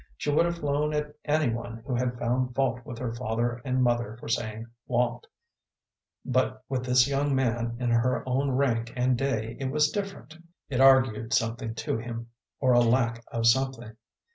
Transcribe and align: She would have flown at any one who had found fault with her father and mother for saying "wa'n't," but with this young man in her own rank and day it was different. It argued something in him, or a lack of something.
She 0.17 0.31
would 0.31 0.45
have 0.47 0.57
flown 0.57 0.95
at 0.95 1.13
any 1.25 1.53
one 1.53 1.83
who 1.85 1.93
had 1.93 2.17
found 2.17 2.55
fault 2.55 2.79
with 2.83 2.97
her 2.97 3.13
father 3.13 3.61
and 3.63 3.83
mother 3.83 4.17
for 4.19 4.27
saying 4.27 4.65
"wa'n't," 4.87 5.27
but 6.25 6.63
with 6.67 6.83
this 6.85 7.07
young 7.07 7.35
man 7.35 7.77
in 7.79 7.91
her 7.91 8.27
own 8.27 8.49
rank 8.49 8.91
and 8.95 9.15
day 9.15 9.57
it 9.59 9.69
was 9.69 9.91
different. 9.91 10.39
It 10.69 10.81
argued 10.81 11.33
something 11.35 11.75
in 11.87 11.99
him, 11.99 12.29
or 12.59 12.73
a 12.73 12.79
lack 12.79 13.23
of 13.31 13.45
something. 13.45 13.95